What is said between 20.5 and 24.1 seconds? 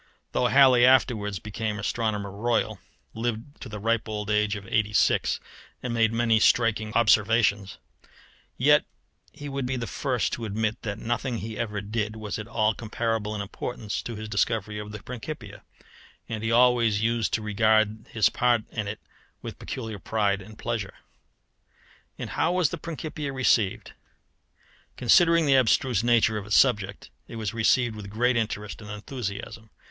pleasure. And how was the Principia received?